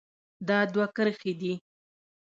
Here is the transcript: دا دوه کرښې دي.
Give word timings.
دا 0.47 0.59
دوه 0.73 0.85
کرښې 0.95 1.33
دي. 1.39 1.53